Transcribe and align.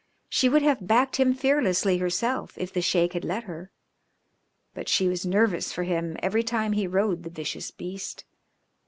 She 0.29 0.49
would 0.49 0.63
have 0.63 0.87
backed 0.87 1.17
him 1.17 1.35
fearlessly 1.35 1.99
herself 1.99 2.57
if 2.57 2.73
the 2.73 2.81
Sheik 2.81 3.13
had 3.13 3.23
let 3.23 3.43
her, 3.43 3.69
but 4.73 4.89
she 4.89 5.07
was 5.07 5.27
nervous 5.27 5.71
for 5.71 5.83
him 5.83 6.17
every 6.23 6.41
time 6.41 6.71
he 6.71 6.87
rode 6.87 7.21
the 7.21 7.29
vicious 7.29 7.69
beast. 7.69 8.25